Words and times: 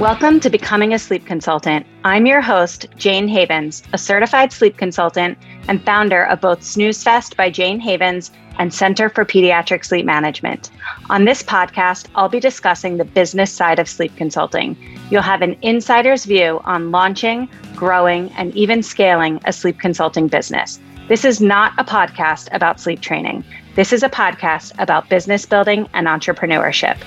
Welcome 0.00 0.40
to 0.40 0.48
Becoming 0.48 0.94
a 0.94 0.98
Sleep 0.98 1.26
Consultant. 1.26 1.86
I'm 2.04 2.24
your 2.24 2.40
host, 2.40 2.86
Jayne 2.96 3.28
Havens, 3.28 3.82
a 3.92 3.98
certified 3.98 4.50
sleep 4.50 4.78
consultant 4.78 5.36
and 5.68 5.82
founder 5.84 6.24
of 6.24 6.40
both 6.40 6.62
Snooze 6.62 7.02
Fest 7.02 7.36
by 7.36 7.50
Jayne 7.50 7.80
Havens 7.80 8.30
and 8.58 8.72
Center 8.72 9.08
for 9.08 9.24
Pediatric 9.24 9.84
Sleep 9.84 10.04
Management. 10.04 10.70
On 11.08 11.24
this 11.24 11.42
podcast, 11.42 12.08
I'll 12.14 12.28
be 12.28 12.40
discussing 12.40 12.96
the 12.96 13.04
business 13.04 13.52
side 13.52 13.78
of 13.78 13.88
sleep 13.88 14.14
consulting. 14.16 14.76
You'll 15.10 15.22
have 15.22 15.42
an 15.42 15.56
insider's 15.62 16.24
view 16.24 16.60
on 16.64 16.90
launching, 16.90 17.48
growing, 17.74 18.30
and 18.32 18.54
even 18.54 18.82
scaling 18.82 19.40
a 19.44 19.52
sleep 19.52 19.78
consulting 19.78 20.28
business. 20.28 20.78
This 21.08 21.24
is 21.24 21.40
not 21.40 21.72
a 21.78 21.84
podcast 21.84 22.48
about 22.52 22.78
sleep 22.78 23.00
training. 23.00 23.44
This 23.74 23.92
is 23.92 24.02
a 24.02 24.08
podcast 24.08 24.72
about 24.78 25.08
business 25.08 25.46
building 25.46 25.88
and 25.94 26.06
entrepreneurship. 26.06 26.98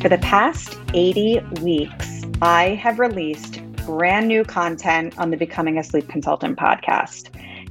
For 0.00 0.08
the 0.08 0.18
past 0.18 0.78
80 0.94 1.40
weeks, 1.60 2.22
I 2.40 2.68
have 2.82 2.98
released 2.98 3.59
brand 3.98 4.28
new 4.28 4.44
content 4.44 5.18
on 5.18 5.32
the 5.32 5.36
Becoming 5.36 5.76
a 5.76 5.82
Sleep 5.82 6.08
Consultant 6.08 6.56
podcast. 6.56 7.28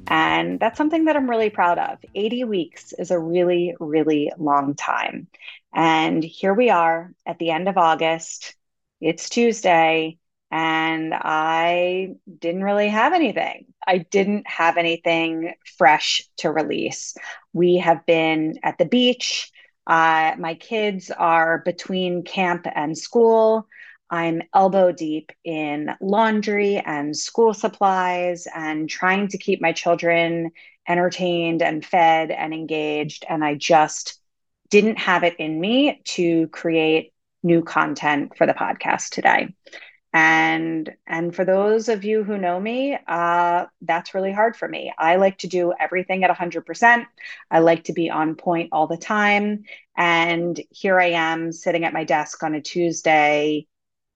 And 0.07 0.59
that's 0.59 0.77
something 0.77 1.05
that 1.05 1.15
I'm 1.15 1.29
really 1.29 1.49
proud 1.49 1.79
of. 1.79 1.97
80 2.13 2.43
weeks 2.43 2.91
is 2.91 3.09
a 3.09 3.17
really, 3.17 3.73
really 3.79 4.29
long 4.37 4.75
time. 4.75 5.27
And 5.73 6.21
here 6.21 6.53
we 6.53 6.71
are 6.71 7.13
at 7.25 7.39
the 7.39 7.51
end 7.51 7.69
of 7.69 7.77
August. 7.77 8.53
It's 8.99 9.29
Tuesday, 9.29 10.17
and 10.51 11.13
I 11.13 12.15
didn't 12.37 12.65
really 12.65 12.89
have 12.89 13.13
anything. 13.13 13.67
I 13.87 13.99
didn't 13.99 14.45
have 14.45 14.75
anything 14.75 15.53
fresh 15.77 16.27
to 16.39 16.51
release. 16.51 17.15
We 17.53 17.77
have 17.77 18.05
been 18.05 18.59
at 18.61 18.77
the 18.77 18.83
beach. 18.83 19.53
Uh, 19.87 20.33
my 20.37 20.55
kids 20.55 21.11
are 21.11 21.59
between 21.59 22.23
camp 22.23 22.67
and 22.75 22.97
school. 22.97 23.69
I'm 24.09 24.41
elbow 24.53 24.91
deep 24.91 25.31
in 25.43 25.91
laundry 26.01 26.77
and 26.77 27.15
school 27.15 27.53
supplies 27.53 28.47
and 28.53 28.89
trying 28.89 29.27
to 29.29 29.37
keep 29.37 29.61
my 29.61 29.71
children 29.71 30.51
entertained 30.87 31.61
and 31.61 31.85
fed 31.85 32.31
and 32.31 32.53
engaged. 32.53 33.25
And 33.29 33.43
I 33.43 33.55
just 33.55 34.19
didn't 34.69 34.97
have 34.97 35.23
it 35.23 35.35
in 35.37 35.59
me 35.59 36.01
to 36.05 36.47
create 36.47 37.13
new 37.43 37.63
content 37.63 38.35
for 38.37 38.45
the 38.45 38.53
podcast 38.53 39.09
today. 39.09 39.53
And 40.11 40.91
and 41.05 41.35
for 41.35 41.45
those 41.45 41.87
of 41.87 42.03
you 42.03 42.23
who 42.23 42.39
know 42.39 42.59
me 42.59 42.97
uh, 43.07 43.65
that's 43.81 44.15
really 44.15 44.31
hard 44.31 44.55
for 44.55 44.67
me. 44.67 44.91
I 44.97 45.17
like 45.17 45.37
to 45.39 45.47
do 45.47 45.71
everything 45.79 46.23
at 46.23 46.31
100% 46.31 47.05
i 47.51 47.59
like 47.59 47.83
to 47.85 47.93
be 47.93 48.09
on 48.09 48.35
point 48.35 48.69
all 48.71 48.87
the 48.87 48.97
time. 48.97 49.65
And 49.95 50.59
here 50.71 50.99
i 50.99 51.11
am 51.11 51.51
sitting 51.51 51.85
at 51.85 51.93
my 51.93 52.05
desk 52.05 52.41
on 52.41 52.55
a 52.55 52.61
tuesday 52.61 53.67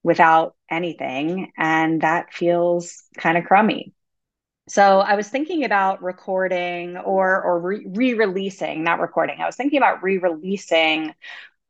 without 0.04 0.56
anything 0.70 1.52
and 1.58 2.02
that 2.02 2.34
feels 2.34 3.04
kind 3.18 3.38
of 3.38 3.46
crummy 3.46 3.94
so 4.68 5.00
i 5.00 5.16
was 5.16 5.30
thinking 5.30 5.64
about 5.64 6.04
recording 6.04 6.98
or 6.98 7.42
or 7.42 7.60
re-releasing 7.60 8.84
not 8.84 9.00
recording 9.00 9.40
i 9.40 9.46
was 9.46 9.56
thinking 9.56 9.78
about 9.78 10.04
re-releasing 10.04 11.14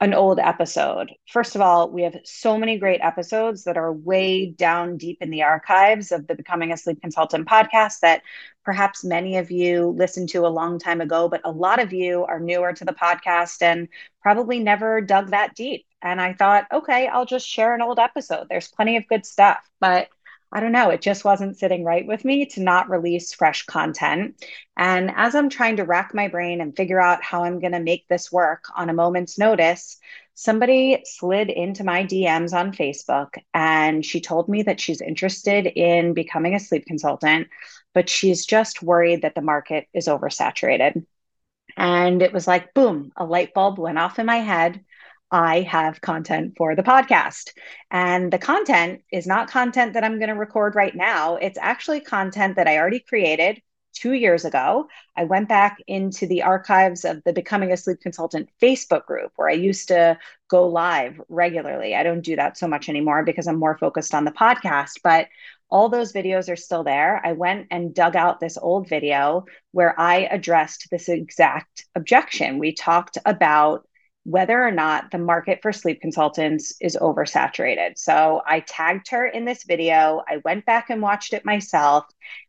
an 0.04 0.14
old 0.14 0.38
episode. 0.38 1.14
First 1.30 1.56
of 1.56 1.62
all, 1.62 1.90
we 1.90 2.02
have 2.04 2.18
so 2.26 2.58
many 2.58 2.78
great 2.78 3.00
episodes 3.02 3.64
that 3.64 3.78
are 3.78 3.94
way 3.94 4.48
down 4.48 4.98
deep 4.98 5.20
in 5.22 5.30
the 5.30 5.44
archives 5.44 6.12
of 6.12 6.28
the 6.28 6.36
Becoming 6.36 6.74
a 6.74 6.78
Sleep 6.78 7.00
Consultant 7.00 7.48
podcast 7.48 8.02
that 8.02 8.22
perhaps 8.66 9.06
many 9.06 9.38
of 9.38 9.50
you 9.50 9.96
listened 9.98 10.28
to 10.30 10.46
a 10.46 10.50
long 10.50 10.78
time 10.78 11.00
ago, 11.00 11.30
but 11.30 11.40
a 11.46 11.52
lot 11.52 11.82
of 11.82 11.94
you 11.94 12.26
are 12.26 12.42
newer 12.42 12.74
to 12.74 12.84
the 12.84 12.92
podcast 12.92 13.62
and 13.62 13.88
probably 14.22 14.60
never 14.60 15.00
dug 15.00 15.30
that 15.30 15.56
deep. 15.56 15.86
And 16.04 16.22
I 16.22 16.34
thought, 16.34 16.68
okay, 16.72 17.08
I'll 17.08 17.26
just 17.26 17.48
share 17.48 17.74
an 17.74 17.82
old 17.82 17.98
episode. 17.98 18.48
There's 18.50 18.68
plenty 18.68 18.98
of 18.98 19.08
good 19.08 19.26
stuff. 19.26 19.60
But 19.80 20.10
I 20.52 20.60
don't 20.60 20.72
know, 20.72 20.92
it 20.92 21.02
just 21.02 21.26
wasn't 21.26 21.58
sitting 21.58 21.84
right 21.84 22.06
with 22.06 22.24
me 22.24 22.46
to 22.48 22.62
not 22.62 22.88
release 22.90 23.34
fresh 23.34 23.66
content. 23.66 24.46
And 24.78 25.12
as 25.16 25.34
I'm 25.34 25.50
trying 25.50 25.78
to 25.78 25.84
rack 25.84 26.14
my 26.14 26.28
brain 26.28 26.62
and 26.62 26.76
figure 26.78 27.02
out 27.02 27.24
how 27.24 27.44
I'm 27.44 27.60
going 27.60 27.72
to 27.72 27.80
make 27.80 28.08
this 28.08 28.32
work 28.32 28.66
on 28.76 28.88
a 28.92 28.94
moment's 28.94 29.40
notice, 29.40 29.98
somebody 30.36 31.02
slid 31.06 31.50
into 31.50 31.84
my 31.84 32.04
DMs 32.04 32.54
on 32.54 32.72
Facebook 32.72 33.36
and 33.56 34.06
she 34.06 34.22
told 34.22 34.48
me 34.48 34.62
that 34.64 34.80
she's 34.80 35.02
interested 35.02 35.66
in 35.66 36.14
becoming 36.14 36.54
a 36.54 36.60
sleep 36.60 36.86
consultant, 36.86 37.48
but 37.96 38.08
she's 38.08 38.46
just 38.46 38.84
worried 38.84 39.24
that 39.24 39.34
the 39.34 39.42
market 39.42 39.88
is 39.92 40.08
oversaturated. 40.08 41.04
And 41.78 42.22
it 42.22 42.34
was 42.34 42.48
like, 42.48 42.76
boom, 42.76 43.12
a 43.18 43.26
light 43.26 43.56
bulb 43.56 43.80
went 43.80 43.98
off 43.98 44.20
in 44.20 44.28
my 44.28 44.38
head. 44.38 44.84
I 45.34 45.62
have 45.62 46.00
content 46.00 46.54
for 46.56 46.76
the 46.76 46.84
podcast. 46.84 47.54
And 47.90 48.32
the 48.32 48.38
content 48.38 49.02
is 49.12 49.26
not 49.26 49.50
content 49.50 49.94
that 49.94 50.04
I'm 50.04 50.20
going 50.20 50.30
to 50.30 50.36
record 50.36 50.76
right 50.76 50.96
now. 50.96 51.38
It's 51.38 51.58
actually 51.60 52.02
content 52.02 52.56
that 52.58 52.68
I 52.68 52.78
already 52.78 53.00
created 53.00 53.60
two 53.94 54.14
years 54.14 54.46
ago. 54.46 54.88
I 55.18 55.24
went 55.24 55.50
back 55.50 55.78
into 55.88 56.28
the 56.28 56.44
archives 56.44 57.04
of 57.04 57.24
the 57.24 57.34
Becoming 57.34 57.72
a 57.72 57.78
Sleep 57.78 58.00
Consultant 58.00 58.50
Facebook 58.62 59.08
group 59.08 59.32
where 59.36 59.50
I 59.50 59.54
used 59.54 59.88
to 59.88 60.20
go 60.50 60.68
live 60.68 61.20
regularly. 61.30 61.96
I 61.96 62.04
don't 62.04 62.22
do 62.22 62.36
that 62.36 62.56
so 62.56 62.68
much 62.68 62.88
anymore 62.88 63.24
because 63.24 63.48
I'm 63.48 63.60
more 63.60 63.78
focused 63.78 64.14
on 64.14 64.26
the 64.26 64.32
podcast, 64.32 65.00
but 65.04 65.30
all 65.68 65.90
those 65.90 66.14
videos 66.14 66.52
are 66.52 66.56
still 66.56 66.84
there. 66.84 67.20
I 67.26 67.32
went 67.32 67.68
and 67.72 67.96
dug 67.96 68.16
out 68.16 68.40
this 68.40 68.60
old 68.60 68.88
video 68.88 69.46
where 69.72 70.00
I 70.00 70.28
addressed 70.30 70.90
this 70.92 71.10
exact 71.10 71.86
objection. 71.96 72.60
We 72.60 72.74
talked 72.74 73.18
about 73.26 73.88
whether 74.24 74.62
or 74.64 74.72
not 74.72 75.12
the 75.12 75.18
market 75.18 75.60
for 75.62 75.74
sleep 75.74 76.00
consultants 76.02 76.74
is 76.80 76.98
oversaturated. 77.00 77.98
So 77.98 78.42
I 78.46 78.62
tagged 78.62 79.10
her 79.10 79.26
in 79.28 79.46
this 79.46 79.64
video. 79.64 80.24
I 80.28 80.38
went 80.46 80.66
back 80.66 80.90
and 80.90 81.02
watched 81.02 81.34
it 81.34 81.46
myself, 81.46 82.06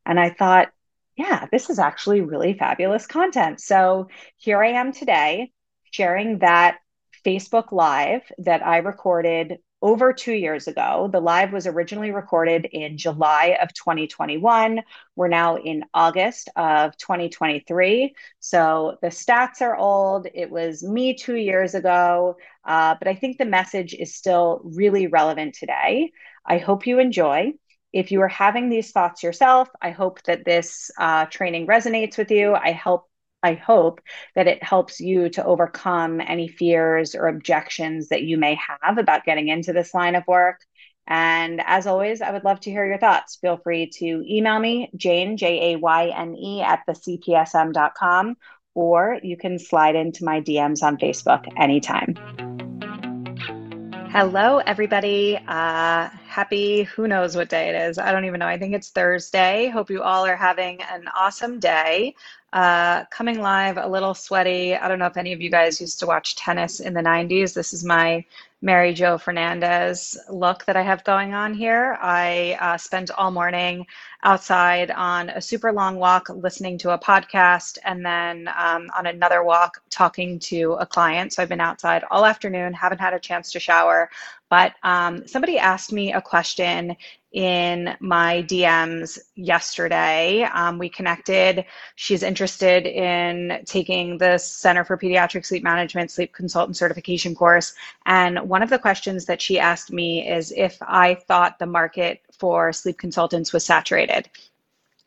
and 0.07 0.19
I 0.19 0.31
thought, 0.31 0.71
yeah, 1.17 1.47
this 1.51 1.71
is 1.71 1.79
actually 1.79 2.21
really 2.21 2.55
fabulous 2.55 3.07
content. 3.07 3.61
So 3.61 4.09
here 4.37 4.63
I 4.63 4.73
am 4.73 4.93
today 4.93 5.53
sharing 5.91 6.41
that 6.41 6.79
Facebook 7.25 7.73
Live 7.73 8.23
that 8.39 8.65
I 8.67 8.79
recorded 8.79 9.59
over 9.85 10.15
two 10.15 10.33
years 10.33 10.67
ago. 10.67 11.11
The 11.13 11.21
live 11.21 11.53
was 11.53 11.67
originally 11.67 12.11
recorded 12.11 12.65
in 12.65 12.97
July 12.97 13.59
of 13.61 13.75
2021. 13.75 14.81
We're 15.15 15.29
now 15.29 15.59
in 15.59 15.85
August 15.93 16.49
of 16.57 16.97
2023. 16.97 18.15
So 18.41 18.97
the 19.03 19.09
stats 19.09 19.61
are 19.61 19.77
old. 19.77 20.27
It 20.33 20.51
was 20.51 20.83
me 20.83 21.13
two 21.13 21.37
years 21.37 21.75
ago, 21.75 22.39
uh, 22.65 22.95
but 22.99 23.09
I 23.09 23.15
think 23.15 23.37
the 23.37 23.45
message 23.45 23.93
is 23.93 24.15
still 24.15 24.63
really 24.65 25.07
relevant 25.07 25.55
today. 25.55 26.13
I 26.47 26.57
hope 26.57 26.87
you 26.87 26.99
enjoy. 26.99 27.53
If 27.93 28.11
you 28.11 28.23
are 28.23 28.29
having 28.29 28.71
these 28.71 28.91
thoughts 28.91 29.23
yourself, 29.23 29.69
I 29.83 29.91
hope 29.91 30.23
that 30.23 30.47
this 30.47 30.91
uh, 30.99 31.27
training 31.27 31.67
resonates 31.67 32.17
with 32.17 32.31
you. 32.31 32.55
I 32.55 32.73
help 32.73 33.07
I 33.45 33.53
hope 33.53 34.01
that 34.35 34.47
it 34.47 34.63
helps 34.63 35.01
you 35.01 35.29
to 35.29 35.45
overcome 35.45 36.23
any 36.23 36.49
fears 36.49 37.15
or 37.15 37.29
objections 37.29 38.09
that 38.09 38.23
you 38.23 38.39
may 38.39 38.59
have 38.81 38.97
about 38.97 39.27
getting 39.27 39.49
into 39.49 39.75
this 39.75 39.93
line 39.93 40.15
of 40.15 40.27
work. 40.27 40.61
And 41.07 41.61
as 41.67 41.87
always, 41.87 42.23
I 42.23 42.31
would 42.31 42.45
love 42.45 42.61
to 42.61 42.71
hear 42.71 42.87
your 42.87 42.97
thoughts. 42.97 43.37
Feel 43.37 43.59
free 43.59 43.91
to 43.99 44.25
email 44.27 44.59
me, 44.59 44.91
Jayne, 44.97 45.37
J 45.37 45.75
A 45.75 45.77
Y 45.77 46.09
N 46.17 46.35
E, 46.35 46.63
at 46.63 46.81
the 46.87 46.95
CPSM.com, 46.95 48.37
or 48.73 49.21
you 49.23 49.37
can 49.37 49.59
slide 49.59 49.95
into 49.95 50.25
my 50.25 50.41
DMs 50.41 50.83
on 50.83 50.97
Facebook 50.97 51.47
anytime. 51.59 52.15
Hello, 54.15 54.59
everybody. 54.59 55.37
Uh, 55.37 56.09
happy, 56.29 56.85
who 56.85 57.09
knows 57.09 57.35
what 57.35 57.49
day 57.49 57.69
it 57.69 57.75
is? 57.75 57.99
I 57.99 58.13
don't 58.13 58.25
even 58.25 58.39
know. 58.39 58.47
I 58.47 58.57
think 58.57 58.73
it's 58.73 58.91
Thursday. 58.91 59.69
Hope 59.71 59.91
you 59.91 60.03
all 60.03 60.25
are 60.25 60.37
having 60.37 60.81
an 60.83 61.09
awesome 61.17 61.59
day. 61.59 62.15
Uh, 62.55 63.05
coming 63.07 63.41
live 63.41 63.79
a 63.79 63.89
little 63.89 64.15
sweaty. 64.15 64.77
I 64.77 64.87
don't 64.87 65.01
know 65.01 65.07
if 65.07 65.17
any 65.17 65.33
of 65.33 65.41
you 65.41 65.51
guys 65.51 65.81
used 65.81 65.99
to 65.99 66.07
watch 66.07 66.37
tennis 66.37 66.79
in 66.79 66.95
the 66.95 67.01
90s. 67.01 67.53
This 67.53 67.73
is 67.73 67.83
my 67.85 68.25
Mary 68.63 68.95
Joe 68.95 69.19
Fernandez 69.19 70.17
look 70.31 70.65
that 70.67 70.77
I 70.77 70.83
have 70.83 71.03
going 71.03 71.35
on 71.35 71.53
here. 71.53 71.99
I 72.01 72.57
uh, 72.61 72.77
spent 72.77 73.11
all 73.11 73.33
morning 73.33 73.85
outside 74.23 74.93
on 74.93 75.31
a 75.31 75.43
super 75.43 75.73
long 75.73 75.97
walk 75.97 76.29
listening 76.29 76.79
to 76.79 76.91
a 76.91 76.99
podcast 76.99 77.79
and 77.85 78.07
then 78.07 78.49
um, 78.57 78.89
on 78.97 79.07
another 79.07 79.43
walk 79.43 79.83
talking 79.91 80.39
to 80.39 80.75
a 80.75 80.87
client. 80.87 81.33
So 81.33 81.43
I've 81.43 81.49
been 81.49 81.61
outside 81.61 82.05
all 82.09 82.25
afternoon, 82.25 82.73
haven't 82.73 83.01
had 83.01 83.15
a 83.15 83.19
chance 83.19 83.51
to 83.51 83.59
shower. 83.59 84.09
But 84.49 84.75
um, 84.85 85.27
somebody 85.27 85.59
asked 85.59 85.93
me 85.93 86.13
a 86.13 86.23
question 86.23 86.97
in 87.35 87.97
my 87.99 88.45
DMs 88.45 89.19
yesterday. 89.35 90.45
Um, 90.45 90.79
we 90.79 90.89
connected. 90.89 91.65
She's 91.97 92.23
interested 92.23 92.87
in 92.87 93.65
taking 93.67 94.19
the 94.19 94.39
Center 94.39 94.85
for 94.85 94.97
Pediatric 94.97 95.45
Sleep 95.45 95.65
Management 95.65 96.13
Sleep 96.13 96.33
Consultant 96.33 96.77
Certification 96.77 97.35
course. 97.35 97.75
And 98.07 98.49
one 98.49 98.63
of 98.63 98.71
the 98.71 98.79
questions 98.79 99.27
that 99.27 99.43
she 99.43 99.59
asked 99.59 99.93
me 99.93 100.27
is 100.29 100.53
if 100.57 100.79
I 100.81 101.17
thought 101.17 101.59
the 101.59 101.67
market 101.67 102.21
for 102.39 102.73
sleep 102.73 102.99
consultants 102.99 103.53
was 103.53 103.67
saturated? 103.67 104.29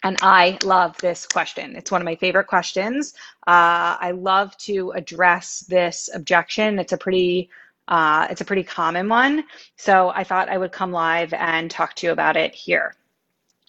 And 0.04 0.18
I 0.22 0.58
love 0.64 0.98
this 0.98 1.26
question. 1.26 1.76
It's 1.76 1.92
one 1.92 2.02
of 2.02 2.06
my 2.06 2.16
favorite 2.16 2.48
questions. 2.48 3.14
Uh, 3.48 3.98
I 4.00 4.12
love 4.12 4.56
to 4.60 4.92
address 4.92 5.62
this 5.62 6.10
objection. 6.14 6.78
It's 6.78 6.94
a 6.94 6.98
pretty 6.98 7.50
uh, 7.88 8.28
it's 8.30 8.42
a 8.42 8.46
pretty 8.46 8.64
common 8.64 9.10
one. 9.10 9.44
So 9.78 10.10
I 10.10 10.24
thought 10.24 10.50
I 10.50 10.58
would 10.58 10.72
come 10.72 10.92
live 10.92 11.34
and 11.34 11.70
talk 11.72 11.96
to 11.96 12.08
you 12.08 12.12
about 12.12 12.38
it 12.38 12.54
here. 12.54 12.96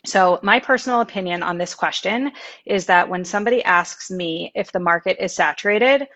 So, 0.07 0.39
my 0.43 0.61
personal 0.61 1.01
opinion 1.01 1.43
on 1.43 1.59
this 1.59 1.75
question 1.75 2.31
is 2.65 2.87
that 2.87 3.09
when 3.09 3.25
somebody 3.25 3.63
asks 3.65 4.11
me 4.11 4.53
if 4.55 4.71
the 4.71 4.79
market 4.81 5.23
is 5.23 5.35
saturated, 5.35 6.07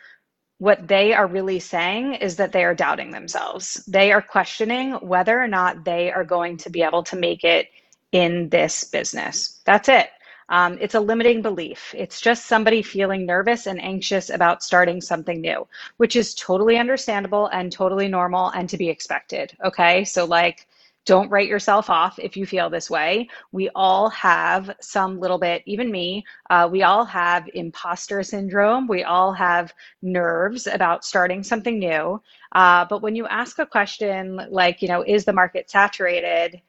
what 0.59 0.87
they 0.87 1.13
are 1.13 1.27
really 1.27 1.59
saying 1.59 2.15
is 2.15 2.37
that 2.37 2.53
they 2.53 2.65
are 2.65 2.75
doubting 2.75 3.11
themselves. 3.11 3.85
They 3.87 4.13
are 4.13 4.23
questioning 4.23 4.93
whether 4.93 5.39
or 5.41 5.49
not 5.49 5.85
they 5.85 6.13
are 6.13 6.25
going 6.25 6.57
to 6.59 6.71
be 6.71 6.83
able 6.83 7.03
to 7.05 7.17
make 7.17 7.43
it 7.43 7.67
in 8.13 8.49
this 8.51 8.85
business. 8.85 9.61
That's 9.67 9.89
it. 9.89 10.09
Um, 10.49 10.79
it's 10.81 10.95
a 10.95 11.01
limiting 11.01 11.43
belief. 11.43 11.95
It's 11.97 12.21
just 12.21 12.47
somebody 12.47 12.83
feeling 12.83 13.27
nervous 13.27 13.67
and 13.67 13.83
anxious 13.83 14.31
about 14.31 14.63
starting 14.63 15.01
something 15.01 15.41
new, 15.41 15.67
which 15.97 16.17
is 16.17 16.35
totally 16.35 16.79
understandable 16.79 17.47
and 17.49 17.73
totally 17.73 18.09
normal 18.09 18.49
and 18.51 18.69
to 18.69 18.77
be 18.77 18.89
expected. 18.89 19.57
Okay. 19.65 20.05
So, 20.05 20.25
like, 20.25 20.67
don't 21.05 21.31
write 21.31 21.49
yourself 21.49 21.91
off 21.91 22.19
if 22.21 22.37
you 22.37 22.47
feel 22.47 22.71
this 22.71 22.89
way. 22.89 23.29
We 23.51 23.69
all 23.75 24.09
have 24.11 24.77
some 24.81 25.19
little 25.19 25.39
bit, 25.39 25.63
even 25.67 25.91
me, 25.91 26.25
uh, 26.49 26.69
we 26.71 26.85
all 26.85 27.05
have 27.05 27.49
imposter 27.55 28.23
syndrome. 28.23 28.87
We 28.87 29.03
all 29.03 29.33
have 29.33 29.75
nerves 30.01 30.69
about 30.69 31.05
starting 31.05 31.43
something 31.43 31.79
new. 31.79 32.23
Uh, 32.53 32.85
but 32.89 33.03
when 33.03 33.17
you 33.17 33.27
ask 33.27 33.59
a 33.59 33.67
question 33.67 34.41
like, 34.51 34.81
you 34.81 34.89
know, 34.89 35.03
is 35.03 35.25
the 35.25 35.33
market 35.33 35.69
saturated? 35.71 36.61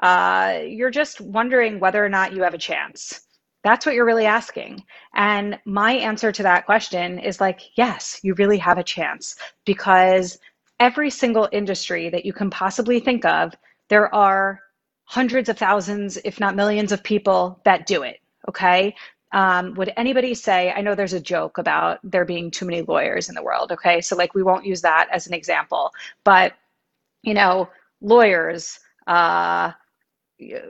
Uh, 0.00 0.60
you're 0.66 0.90
just 0.90 1.20
wondering 1.20 1.80
whether 1.80 2.04
or 2.04 2.08
not 2.08 2.32
you 2.32 2.42
have 2.42 2.54
a 2.54 2.58
chance. 2.58 3.22
That's 3.64 3.84
what 3.84 3.94
you're 3.94 4.04
really 4.04 4.26
asking. 4.26 4.84
And 5.14 5.58
my 5.64 5.92
answer 5.92 6.30
to 6.30 6.42
that 6.44 6.64
question 6.64 7.18
is 7.18 7.40
like, 7.40 7.60
yes, 7.76 8.20
you 8.22 8.34
really 8.34 8.58
have 8.58 8.78
a 8.78 8.84
chance 8.84 9.36
because 9.64 10.38
every 10.78 11.10
single 11.10 11.48
industry 11.52 12.08
that 12.10 12.24
you 12.24 12.32
can 12.32 12.50
possibly 12.50 13.00
think 13.00 13.24
of 13.24 13.54
there 13.88 14.14
are 14.14 14.60
hundreds 15.04 15.48
of 15.48 15.58
thousands, 15.58 16.18
if 16.24 16.38
not 16.38 16.54
millions 16.54 16.92
of 16.92 17.02
people 17.02 17.60
that 17.64 17.86
do 17.86 18.02
it. 18.02 18.20
Okay. 18.48 18.94
Um, 19.32 19.74
would 19.74 19.92
anybody 19.96 20.34
say, 20.34 20.72
I 20.72 20.80
know 20.80 20.94
there's 20.94 21.12
a 21.12 21.20
joke 21.20 21.58
about 21.58 21.98
there 22.04 22.24
being 22.24 22.50
too 22.50 22.64
many 22.64 22.82
lawyers 22.82 23.28
in 23.28 23.34
the 23.34 23.42
world. 23.42 23.72
Okay. 23.72 24.00
So, 24.00 24.16
like, 24.16 24.34
we 24.34 24.42
won't 24.42 24.64
use 24.64 24.80
that 24.82 25.08
as 25.10 25.26
an 25.26 25.34
example, 25.34 25.90
but, 26.24 26.54
you 27.22 27.34
know, 27.34 27.68
lawyers, 28.00 28.78
uh, 29.06 29.72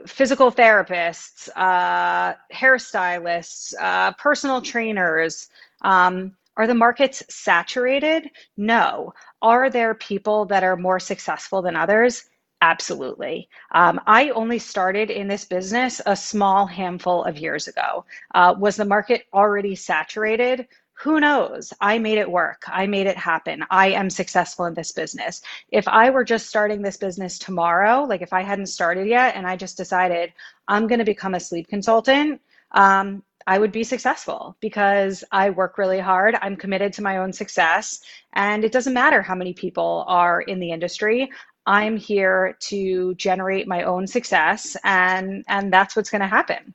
physical 0.07 0.51
therapists, 0.51 1.49
uh, 1.55 2.33
hairstylists, 2.53 3.73
uh, 3.79 4.11
personal 4.13 4.61
trainers. 4.61 5.49
Um, 5.81 6.35
are 6.57 6.67
the 6.67 6.75
markets 6.75 7.23
saturated? 7.29 8.29
No. 8.57 9.13
Are 9.41 9.69
there 9.69 9.93
people 9.93 10.45
that 10.47 10.63
are 10.63 10.75
more 10.75 10.99
successful 10.99 11.61
than 11.61 11.75
others? 11.75 12.25
Absolutely. 12.61 13.47
Um, 13.71 14.01
I 14.05 14.31
only 14.31 14.59
started 14.59 15.09
in 15.09 15.27
this 15.29 15.45
business 15.45 16.01
a 16.05 16.15
small 16.15 16.65
handful 16.65 17.23
of 17.23 17.37
years 17.37 17.69
ago. 17.69 18.05
Uh, 18.35 18.53
was 18.57 18.75
the 18.75 18.83
market 18.83 19.27
already 19.33 19.75
saturated? 19.75 20.67
Who 21.01 21.21
knows? 21.21 21.73
I 21.79 21.97
made 21.97 22.17
it 22.17 22.29
work. 22.29 22.63
I 22.67 22.85
made 22.85 23.07
it 23.07 23.15
happen. 23.17 23.63
I 23.69 23.87
am 23.91 24.09
successful 24.09 24.65
in 24.65 24.73
this 24.73 24.91
business. 24.91 25.41
If 25.71 25.87
I 25.87 26.09
were 26.09 26.25
just 26.25 26.47
starting 26.47 26.81
this 26.81 26.97
business 26.97 27.39
tomorrow, 27.39 28.03
like 28.03 28.21
if 28.21 28.33
I 28.33 28.41
hadn't 28.41 28.65
started 28.67 29.07
yet 29.07 29.35
and 29.35 29.47
I 29.47 29.55
just 29.55 29.77
decided 29.77 30.33
I'm 30.67 30.87
going 30.87 30.99
to 30.99 31.05
become 31.05 31.35
a 31.35 31.39
sleep 31.39 31.69
consultant, 31.69 32.41
um, 32.71 33.23
I 33.47 33.59
would 33.59 33.71
be 33.71 33.83
successful 33.83 34.57
because 34.59 35.23
I 35.31 35.51
work 35.51 35.77
really 35.77 35.99
hard. 35.99 36.35
I'm 36.41 36.57
committed 36.57 36.91
to 36.93 37.01
my 37.01 37.17
own 37.17 37.31
success. 37.31 38.01
And 38.33 38.65
it 38.65 38.73
doesn't 38.73 38.93
matter 38.93 39.21
how 39.21 39.35
many 39.35 39.53
people 39.53 40.03
are 40.05 40.41
in 40.41 40.59
the 40.59 40.71
industry. 40.71 41.31
I'm 41.65 41.95
here 41.95 42.57
to 42.61 43.15
generate 43.15 43.67
my 43.67 43.83
own 43.83 44.07
success, 44.07 44.75
and 44.83 45.43
and 45.47 45.71
that's 45.71 45.95
what's 45.95 46.09
going 46.09 46.21
to 46.21 46.27
happen. 46.27 46.73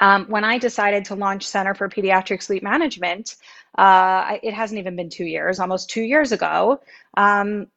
Um, 0.00 0.26
when 0.26 0.44
I 0.44 0.58
decided 0.58 1.04
to 1.06 1.14
launch 1.14 1.46
Center 1.46 1.74
for 1.74 1.88
Pediatric 1.88 2.42
Sleep 2.42 2.62
Management, 2.62 3.36
uh, 3.76 4.38
it 4.42 4.54
hasn't 4.54 4.78
even 4.78 4.96
been 4.96 5.10
two 5.10 5.24
years, 5.24 5.60
almost 5.60 5.90
two 5.90 6.02
years 6.02 6.32
ago. 6.32 6.80
Um, 7.16 7.68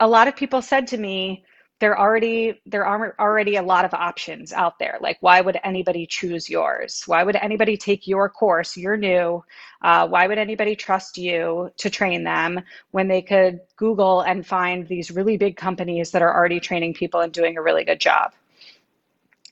a 0.00 0.06
lot 0.06 0.28
of 0.28 0.36
people 0.36 0.62
said 0.62 0.86
to 0.88 0.98
me, 0.98 1.44
there 1.80 1.98
already 1.98 2.60
there 2.66 2.84
are 2.84 3.14
already 3.20 3.56
a 3.56 3.62
lot 3.62 3.84
of 3.84 3.94
options 3.94 4.52
out 4.52 4.78
there. 4.78 4.98
Like 5.00 5.18
why 5.20 5.40
would 5.40 5.58
anybody 5.62 6.06
choose 6.06 6.50
yours? 6.50 7.04
Why 7.06 7.22
would 7.22 7.36
anybody 7.36 7.76
take 7.76 8.06
your 8.08 8.28
course? 8.28 8.76
You're 8.76 8.96
new. 8.96 9.44
Uh, 9.80 10.08
why 10.08 10.26
would 10.26 10.38
anybody 10.38 10.74
trust 10.74 11.18
you 11.18 11.70
to 11.76 11.88
train 11.88 12.24
them 12.24 12.60
when 12.90 13.06
they 13.06 13.22
could 13.22 13.60
google 13.76 14.22
and 14.22 14.44
find 14.44 14.88
these 14.88 15.12
really 15.12 15.36
big 15.36 15.56
companies 15.56 16.10
that 16.10 16.22
are 16.22 16.34
already 16.34 16.58
training 16.58 16.94
people 16.94 17.20
and 17.20 17.32
doing 17.32 17.56
a 17.56 17.62
really 17.62 17.84
good 17.84 18.00
job 18.00 18.32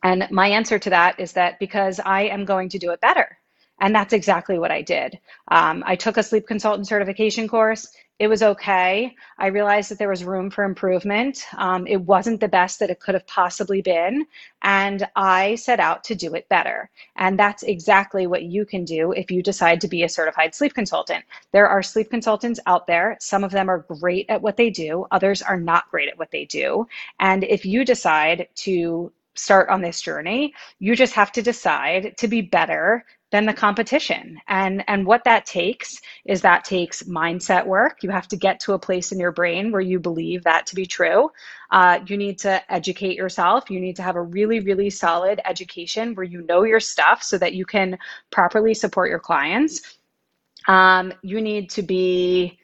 and 0.06 0.28
my 0.30 0.48
answer 0.48 0.78
to 0.78 0.90
that 0.90 1.18
is 1.20 1.32
that 1.32 1.58
because 1.58 2.00
i 2.04 2.22
am 2.22 2.44
going 2.44 2.68
to 2.70 2.78
do 2.78 2.92
it 2.92 3.00
better 3.00 3.38
and 3.80 3.94
that's 3.94 4.14
exactly 4.14 4.58
what 4.58 4.70
I 4.70 4.80
did. 4.82 5.18
Um, 5.48 5.84
I 5.86 5.96
took 5.96 6.16
a 6.16 6.22
sleep 6.22 6.46
consultant 6.46 6.88
certification 6.88 7.46
course. 7.46 7.86
It 8.18 8.28
was 8.28 8.42
okay. 8.42 9.14
I 9.38 9.48
realized 9.48 9.90
that 9.90 9.98
there 9.98 10.08
was 10.08 10.24
room 10.24 10.48
for 10.50 10.64
improvement. 10.64 11.44
Um, 11.58 11.86
it 11.86 12.00
wasn't 12.00 12.40
the 12.40 12.48
best 12.48 12.78
that 12.78 12.88
it 12.88 13.00
could 13.00 13.14
have 13.14 13.26
possibly 13.26 13.82
been. 13.82 14.24
And 14.62 15.06
I 15.16 15.56
set 15.56 15.80
out 15.80 16.02
to 16.04 16.14
do 16.14 16.34
it 16.34 16.48
better. 16.48 16.88
And 17.16 17.38
that's 17.38 17.62
exactly 17.64 18.26
what 18.26 18.44
you 18.44 18.64
can 18.64 18.86
do 18.86 19.12
if 19.12 19.30
you 19.30 19.42
decide 19.42 19.82
to 19.82 19.88
be 19.88 20.02
a 20.02 20.08
certified 20.08 20.54
sleep 20.54 20.72
consultant. 20.72 21.26
There 21.52 21.68
are 21.68 21.82
sleep 21.82 22.08
consultants 22.08 22.58
out 22.64 22.86
there. 22.86 23.18
Some 23.20 23.44
of 23.44 23.52
them 23.52 23.68
are 23.68 23.84
great 24.00 24.24
at 24.30 24.40
what 24.40 24.56
they 24.56 24.70
do, 24.70 25.06
others 25.10 25.42
are 25.42 25.60
not 25.60 25.90
great 25.90 26.08
at 26.08 26.18
what 26.18 26.30
they 26.30 26.46
do. 26.46 26.86
And 27.20 27.44
if 27.44 27.66
you 27.66 27.84
decide 27.84 28.48
to 28.64 29.12
start 29.36 29.68
on 29.68 29.80
this 29.80 30.00
journey, 30.00 30.54
you 30.78 30.96
just 30.96 31.14
have 31.14 31.32
to 31.32 31.42
decide 31.42 32.16
to 32.18 32.28
be 32.28 32.40
better 32.40 33.04
than 33.32 33.44
the 33.44 33.52
competition. 33.52 34.40
And 34.48 34.84
and 34.88 35.04
what 35.04 35.24
that 35.24 35.46
takes 35.46 36.00
is 36.24 36.40
that 36.42 36.64
takes 36.64 37.02
mindset 37.04 37.66
work. 37.66 38.02
You 38.02 38.10
have 38.10 38.28
to 38.28 38.36
get 38.36 38.60
to 38.60 38.74
a 38.74 38.78
place 38.78 39.12
in 39.12 39.18
your 39.18 39.32
brain 39.32 39.72
where 39.72 39.80
you 39.80 39.98
believe 39.98 40.44
that 40.44 40.66
to 40.66 40.74
be 40.74 40.86
true. 40.86 41.30
Uh, 41.70 41.98
you 42.06 42.16
need 42.16 42.38
to 42.40 42.72
educate 42.72 43.16
yourself. 43.16 43.70
You 43.70 43.80
need 43.80 43.96
to 43.96 44.02
have 44.02 44.16
a 44.16 44.22
really 44.22 44.60
really 44.60 44.90
solid 44.90 45.40
education 45.44 46.14
where 46.14 46.24
you 46.24 46.42
know 46.42 46.62
your 46.62 46.80
stuff 46.80 47.22
so 47.22 47.36
that 47.38 47.54
you 47.54 47.66
can 47.66 47.98
properly 48.30 48.74
support 48.74 49.10
your 49.10 49.20
clients. 49.20 49.98
Um, 50.68 51.12
you 51.22 51.40
need 51.40 51.70
to 51.70 51.82
be 51.82 52.58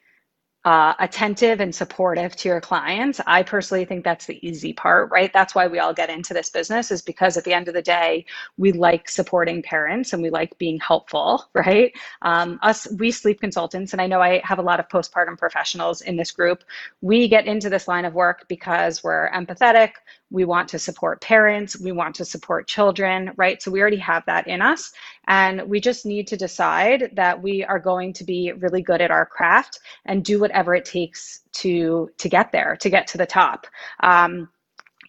uh, 0.65 0.93
attentive 0.99 1.59
and 1.59 1.73
supportive 1.73 2.35
to 2.37 2.49
your 2.49 2.61
clients. 2.61 3.19
I 3.27 3.43
personally 3.43 3.85
think 3.85 4.03
that's 4.03 4.27
the 4.27 4.45
easy 4.47 4.73
part, 4.73 5.11
right? 5.11 5.31
That's 5.33 5.55
why 5.55 5.67
we 5.67 5.79
all 5.79 5.93
get 5.93 6.09
into 6.09 6.33
this 6.33 6.49
business, 6.49 6.91
is 6.91 7.01
because 7.01 7.37
at 7.37 7.43
the 7.45 7.53
end 7.53 7.67
of 7.67 7.73
the 7.73 7.81
day, 7.81 8.25
we 8.57 8.71
like 8.73 9.09
supporting 9.09 9.63
parents 9.63 10.13
and 10.13 10.23
we 10.23 10.29
like 10.29 10.57
being 10.59 10.79
helpful, 10.79 11.45
right? 11.55 11.93
Um, 12.21 12.59
us, 12.61 12.87
we 12.99 13.11
sleep 13.11 13.41
consultants, 13.41 13.93
and 13.93 14.01
I 14.01 14.07
know 14.07 14.21
I 14.21 14.41
have 14.43 14.59
a 14.59 14.63
lot 14.63 14.79
of 14.79 14.87
postpartum 14.89 15.37
professionals 15.37 16.01
in 16.01 16.17
this 16.17 16.31
group. 16.31 16.63
We 17.01 17.27
get 17.27 17.47
into 17.47 17.69
this 17.69 17.87
line 17.87 18.05
of 18.05 18.13
work 18.13 18.45
because 18.47 19.03
we're 19.03 19.31
empathetic, 19.31 19.91
we 20.29 20.45
want 20.45 20.67
to 20.69 20.79
support 20.79 21.21
parents, 21.21 21.79
we 21.79 21.91
want 21.91 22.15
to 22.15 22.25
support 22.25 22.67
children, 22.67 23.31
right? 23.37 23.61
So 23.61 23.69
we 23.69 23.81
already 23.81 23.97
have 23.97 24.23
that 24.25 24.47
in 24.47 24.61
us. 24.61 24.91
And 25.27 25.61
we 25.69 25.79
just 25.79 26.05
need 26.05 26.27
to 26.27 26.37
decide 26.37 27.11
that 27.13 27.41
we 27.41 27.63
are 27.63 27.79
going 27.79 28.13
to 28.13 28.23
be 28.23 28.51
really 28.53 28.81
good 28.81 29.01
at 29.01 29.11
our 29.11 29.25
craft 29.25 29.79
and 30.05 30.25
do 30.25 30.39
whatever 30.39 30.73
it 30.73 30.85
takes 30.85 31.41
to 31.53 32.09
to 32.17 32.29
get 32.29 32.51
there, 32.51 32.75
to 32.77 32.89
get 32.89 33.07
to 33.07 33.17
the 33.17 33.25
top. 33.25 33.67
Um, 34.01 34.49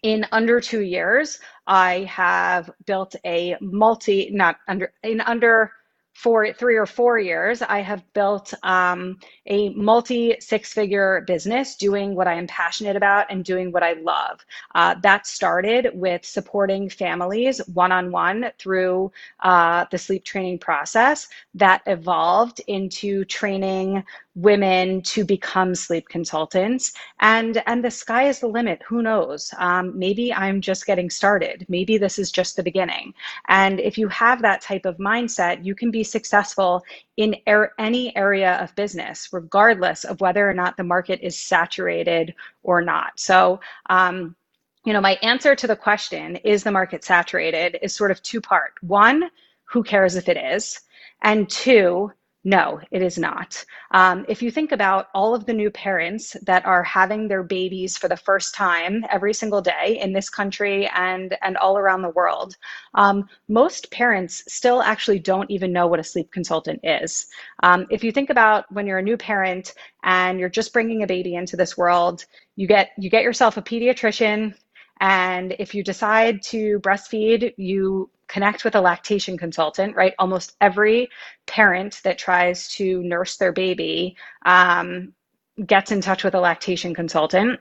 in 0.03 0.27
under 0.33 0.61
two 0.61 0.83
years, 0.83 1.41
I 1.67 2.01
have 2.11 2.71
built 2.85 3.17
a 3.25 3.57
multi, 3.63 4.29
not 4.31 4.57
under, 4.69 4.93
in 5.03 5.23
under 5.23 5.73
for 6.15 6.53
three 6.53 6.77
or 6.77 6.87
four 6.87 7.19
years, 7.19 7.61
I 7.61 7.81
have 7.81 8.03
built 8.15 8.55
um, 8.63 9.19
a 9.47 9.71
multi 9.71 10.37
six 10.41 10.73
figure 10.73 11.25
business 11.27 11.77
doing 11.77 12.15
what 12.15 12.29
I 12.29 12.35
am 12.35 12.47
passionate 12.47 12.97
about 12.97 13.27
and 13.31 13.45
doing 13.45 13.73
what 13.73 13.83
I 13.83 13.95
love. 13.95 14.45
Uh, 14.75 14.95
that 15.03 15.27
started 15.27 15.91
with 15.93 16.25
supporting 16.25 16.89
families 16.89 17.61
one 17.75 17.93
on 17.93 18.13
one 18.13 18.51
through 18.59 19.13
uh, 19.41 19.87
the 19.91 19.99
sleep 19.99 20.25
training 20.25 20.59
process. 20.61 21.29
That 21.55 21.83
evolved 21.87 22.61
into 22.69 23.25
training 23.25 24.05
women 24.35 25.01
to 25.03 25.25
become 25.25 25.75
sleep 25.75 26.09
consultants. 26.09 26.93
And 27.21 27.63
and 27.67 27.85
the 27.85 27.91
sky 27.91 28.29
is 28.29 28.41
the 28.41 28.49
limit. 28.49 28.83
Who 28.89 29.03
knows? 29.03 29.53
Um, 29.59 29.97
maybe 29.99 30.33
i'm 30.33 30.61
just 30.61 30.87
getting 30.87 31.11
started. 31.11 31.67
Maybe 31.69 31.99
this 31.99 32.19
is 32.19 32.33
just 32.33 32.57
the 32.57 32.63
beginning. 32.63 33.15
And 33.49 33.81
if 33.81 33.97
you 33.99 34.09
have 34.09 34.43
that 34.43 34.61
type 34.61 34.87
of 34.87 34.97
mindset 34.99 35.65
you 35.65 35.75
can 35.75 35.91
be 35.91 36.04
successful 36.05 36.85
in 37.17 37.35
er- 37.49 37.73
any 37.79 38.15
area 38.17 38.55
of 38.63 38.75
business 38.77 39.31
regardless 39.33 40.05
of 40.05 40.21
whether 40.21 40.49
or 40.49 40.55
not 40.55 40.77
the 40.77 40.85
market 40.85 41.19
is 41.23 41.39
saturated 41.39 42.35
or 42.63 42.81
not 42.81 43.19
so 43.19 43.59
um, 43.91 44.37
you 44.85 44.93
know, 44.93 45.01
my 45.01 45.19
answer 45.23 45.55
to 45.57 45.67
the 45.67 45.77
question, 45.77 46.37
is 46.37 46.63
the 46.63 46.71
market 46.71 47.05
saturated, 47.05 47.79
is 47.83 47.95
sort 47.95 48.11
of 48.11 48.23
two 48.23 48.41
part. 48.41 48.75
One, 48.83 49.31
who 49.65 49.83
cares 49.83 50.15
if 50.15 50.29
it 50.29 50.37
is? 50.37 50.81
And 51.23 51.49
two, 51.49 52.13
no, 52.47 52.79
it 52.91 53.01
is 53.03 53.17
not. 53.17 53.65
Um, 53.93 54.27
if 54.29 54.43
you 54.43 54.51
think 54.51 54.71
about 54.71 55.07
all 55.15 55.35
of 55.35 55.47
the 55.47 55.55
new 55.55 55.71
parents 55.71 56.37
that 56.43 56.67
are 56.67 56.83
having 56.83 57.27
their 57.27 57.43
babies 57.43 57.97
for 57.97 58.07
the 58.07 58.19
first 58.19 58.55
time 58.55 59.03
every 59.11 59.33
single 59.33 59.63
day 59.63 59.99
in 60.01 60.13
this 60.13 60.29
country 60.29 60.87
and, 60.95 61.35
and 61.41 61.57
all 61.57 61.79
around 61.79 62.03
the 62.03 62.11
world, 62.11 62.57
um, 62.93 63.27
most 63.49 63.91
parents 63.91 64.45
still 64.47 64.83
actually 64.83 65.19
don't 65.19 65.51
even 65.51 65.73
know 65.73 65.87
what 65.87 66.01
a 66.01 66.05
sleep 66.05 66.31
consultant 66.33 66.81
is. 66.83 67.27
Um, 67.63 67.87
if 67.91 68.05
you 68.05 68.13
think 68.13 68.29
about 68.29 68.71
when 68.71 68.87
you're 68.87 68.99
a 68.99 69.03
new 69.03 69.17
parent 69.17 69.73
and 70.03 70.39
you're 70.39 70.51
just 70.51 70.75
bringing 70.75 71.03
a 71.03 71.07
baby 71.07 71.37
into 71.37 71.57
this 71.57 71.79
world, 71.79 72.27
you 72.57 72.67
get 72.67 72.91
you 72.99 73.09
get 73.09 73.23
yourself 73.23 73.57
a 73.57 73.63
pediatrician, 73.63 74.55
and 75.01 75.57
if 75.59 75.75
you 75.75 75.83
decide 75.83 76.43
to 76.43 76.79
breastfeed, 76.81 77.55
you 77.57 78.11
connect 78.29 78.65
with 78.65 78.75
a 78.75 78.81
lactation 78.81 79.37
consultant, 79.37 79.95
right? 79.97 80.15
Almost 80.19 80.57
every 80.61 81.09
parent 81.47 82.01
that 82.05 82.19
tries 82.19 82.69
to 82.75 83.03
nurse 83.03 83.37
their 83.37 83.53
baby 83.53 84.17
um, 84.47 85.13
gets 85.67 85.93
in 85.93 86.01
touch 86.01 86.25
with 86.25 86.35
a 86.35 86.41
lactation 86.41 86.95
consultant. 86.95 87.61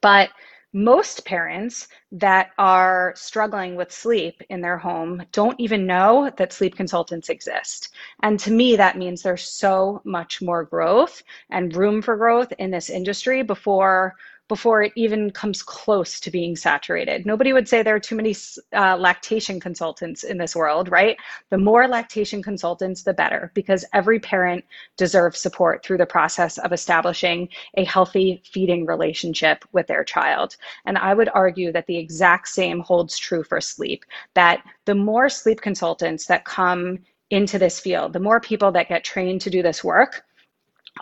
But 0.00 0.30
most 0.74 1.24
parents 1.24 1.86
that 2.10 2.50
are 2.58 3.12
struggling 3.16 3.76
with 3.76 3.92
sleep 3.92 4.42
in 4.48 4.60
their 4.60 4.76
home 4.76 5.22
don't 5.30 5.58
even 5.60 5.86
know 5.86 6.32
that 6.36 6.52
sleep 6.52 6.74
consultants 6.74 7.28
exist. 7.28 7.94
And 8.24 8.40
to 8.40 8.50
me, 8.50 8.74
that 8.74 8.98
means 8.98 9.22
there's 9.22 9.48
so 9.48 10.02
much 10.04 10.42
more 10.42 10.64
growth 10.64 11.22
and 11.50 11.74
room 11.76 12.02
for 12.02 12.16
growth 12.16 12.52
in 12.58 12.72
this 12.72 12.90
industry 12.90 13.42
before 13.42 14.16
before 14.48 14.82
it 14.82 14.92
even 14.94 15.30
comes 15.30 15.62
close 15.62 16.20
to 16.20 16.30
being 16.30 16.54
saturated. 16.54 17.24
Nobody 17.24 17.52
would 17.52 17.68
say 17.68 17.82
there 17.82 17.94
are 17.94 18.00
too 18.00 18.16
many 18.16 18.34
uh, 18.74 18.96
lactation 18.96 19.58
consultants 19.58 20.22
in 20.22 20.36
this 20.36 20.54
world, 20.54 20.90
right? 20.90 21.16
The 21.50 21.58
more 21.58 21.88
lactation 21.88 22.42
consultants, 22.42 23.02
the 23.02 23.14
better, 23.14 23.50
because 23.54 23.84
every 23.94 24.20
parent 24.20 24.64
deserves 24.96 25.38
support 25.38 25.82
through 25.82 25.98
the 25.98 26.06
process 26.06 26.58
of 26.58 26.72
establishing 26.72 27.48
a 27.76 27.84
healthy 27.84 28.42
feeding 28.44 28.84
relationship 28.84 29.64
with 29.72 29.86
their 29.86 30.04
child. 30.04 30.56
And 30.84 30.98
I 30.98 31.14
would 31.14 31.30
argue 31.32 31.72
that 31.72 31.86
the 31.86 31.96
exact 31.96 32.48
same 32.48 32.80
holds 32.80 33.16
true 33.16 33.44
for 33.44 33.60
sleep, 33.60 34.04
that 34.34 34.62
the 34.84 34.94
more 34.94 35.28
sleep 35.30 35.62
consultants 35.62 36.26
that 36.26 36.44
come 36.44 36.98
into 37.30 37.58
this 37.58 37.80
field, 37.80 38.12
the 38.12 38.20
more 38.20 38.40
people 38.40 38.70
that 38.72 38.88
get 38.88 39.04
trained 39.04 39.40
to 39.40 39.50
do 39.50 39.62
this 39.62 39.82
work, 39.82 40.22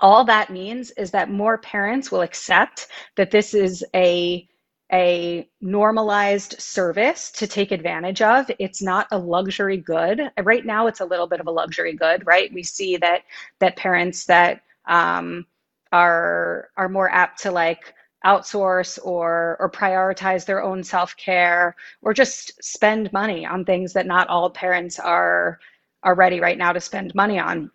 all 0.00 0.24
that 0.24 0.50
means 0.50 0.90
is 0.92 1.10
that 1.10 1.30
more 1.30 1.58
parents 1.58 2.10
will 2.10 2.22
accept 2.22 2.88
that 3.16 3.30
this 3.30 3.54
is 3.54 3.84
a 3.94 4.48
a 4.92 5.48
normalized 5.62 6.60
service 6.60 7.30
to 7.30 7.46
take 7.46 7.72
advantage 7.72 8.20
of. 8.20 8.50
It's 8.58 8.82
not 8.82 9.06
a 9.10 9.16
luxury 9.18 9.78
good. 9.78 10.20
Right 10.42 10.66
now, 10.66 10.86
it's 10.86 11.00
a 11.00 11.04
little 11.06 11.26
bit 11.26 11.40
of 11.40 11.46
a 11.46 11.50
luxury 11.50 11.94
good, 11.94 12.26
right? 12.26 12.52
We 12.52 12.62
see 12.62 12.98
that 12.98 13.22
that 13.58 13.76
parents 13.76 14.26
that 14.26 14.62
um, 14.86 15.46
are 15.92 16.70
are 16.76 16.88
more 16.88 17.10
apt 17.10 17.42
to 17.42 17.50
like 17.50 17.94
outsource 18.24 18.98
or 19.04 19.56
or 19.60 19.70
prioritize 19.70 20.44
their 20.46 20.62
own 20.62 20.82
self 20.84 21.16
care 21.16 21.74
or 22.02 22.14
just 22.14 22.62
spend 22.62 23.12
money 23.12 23.44
on 23.46 23.64
things 23.64 23.92
that 23.94 24.06
not 24.06 24.28
all 24.28 24.50
parents 24.50 24.98
are 25.00 25.58
are 26.02 26.14
ready 26.14 26.40
right 26.40 26.58
now 26.58 26.72
to 26.72 26.80
spend 26.80 27.14
money 27.14 27.38
on. 27.38 27.70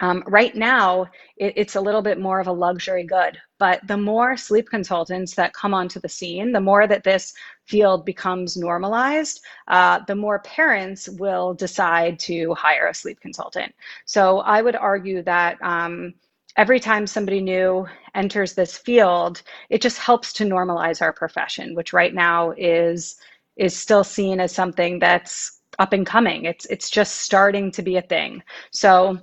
Um, 0.00 0.22
right 0.26 0.54
now, 0.54 1.06
it, 1.36 1.54
it's 1.56 1.76
a 1.76 1.80
little 1.80 2.02
bit 2.02 2.20
more 2.20 2.40
of 2.40 2.46
a 2.46 2.52
luxury 2.52 3.04
good, 3.04 3.38
but 3.58 3.86
the 3.86 3.96
more 3.96 4.36
sleep 4.36 4.68
consultants 4.70 5.34
that 5.34 5.52
come 5.54 5.74
onto 5.74 6.00
the 6.00 6.08
scene, 6.08 6.52
the 6.52 6.60
more 6.60 6.86
that 6.86 7.04
this 7.04 7.32
field 7.66 8.04
becomes 8.04 8.56
normalized, 8.56 9.40
uh, 9.68 10.00
the 10.06 10.14
more 10.14 10.38
parents 10.40 11.08
will 11.08 11.54
decide 11.54 12.18
to 12.20 12.54
hire 12.54 12.88
a 12.88 12.94
sleep 12.94 13.20
consultant. 13.20 13.74
So 14.06 14.38
I 14.40 14.62
would 14.62 14.76
argue 14.76 15.22
that. 15.22 15.58
Um, 15.62 16.14
every 16.56 16.80
time 16.80 17.06
somebody 17.06 17.40
new 17.40 17.86
enters 18.16 18.52
this 18.52 18.76
field, 18.76 19.42
it 19.70 19.80
just 19.80 19.98
helps 19.98 20.32
to 20.34 20.44
normalize 20.44 21.00
our 21.00 21.12
profession, 21.12 21.74
which 21.74 21.92
right 21.92 22.12
now 22.14 22.52
is 22.56 23.16
is 23.56 23.76
still 23.76 24.04
seen 24.04 24.40
as 24.40 24.52
something 24.52 24.98
that's 24.98 25.60
up 25.78 25.92
and 25.92 26.06
coming. 26.06 26.44
It's 26.44 26.66
it's 26.66 26.90
just 26.90 27.18
starting 27.18 27.70
to 27.72 27.82
be 27.82 27.96
a 27.96 28.02
thing. 28.02 28.42
So 28.72 29.18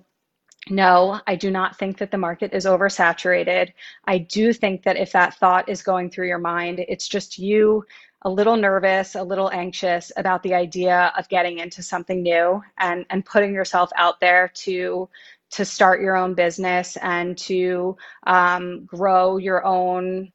no, 0.69 1.21
I 1.27 1.35
do 1.35 1.51
not 1.51 1.77
think 1.77 1.97
that 1.99 2.11
the 2.11 2.17
market 2.17 2.53
is 2.53 2.65
oversaturated. 2.65 3.71
I 4.05 4.17
do 4.17 4.51
think 4.51 4.83
that 4.83 4.97
if 4.97 5.11
that 5.11 5.35
thought 5.35 5.69
is 5.69 5.83
going 5.83 6.09
through 6.09 6.27
your 6.27 6.39
mind, 6.39 6.83
it's 6.87 7.07
just 7.07 7.37
you 7.37 7.85
a 8.23 8.29
little 8.29 8.55
nervous, 8.57 9.13
a 9.13 9.21
little 9.21 9.51
anxious 9.51 10.11
about 10.17 10.41
the 10.41 10.55
idea 10.55 11.13
of 11.15 11.29
getting 11.29 11.59
into 11.59 11.83
something 11.83 12.23
new 12.23 12.63
and, 12.79 13.05
and 13.11 13.25
putting 13.25 13.53
yourself 13.53 13.91
out 13.95 14.19
there 14.19 14.51
to 14.55 15.07
to 15.51 15.63
start 15.63 16.01
your 16.01 16.17
own 16.17 16.33
business 16.33 16.97
and 16.97 17.37
to 17.37 17.95
um, 18.25 18.83
grow 18.85 19.37
your 19.37 19.63
own 19.63 20.31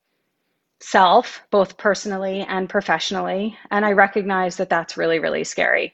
self, 0.78 1.42
both 1.50 1.76
personally 1.76 2.42
and 2.48 2.68
professionally. 2.70 3.58
And 3.72 3.84
I 3.84 3.92
recognize 3.92 4.56
that 4.56 4.70
that's 4.70 4.96
really, 4.96 5.18
really 5.18 5.44
scary. 5.44 5.92